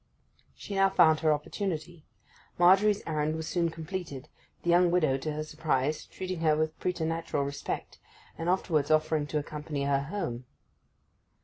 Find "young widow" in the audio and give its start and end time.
4.71-5.15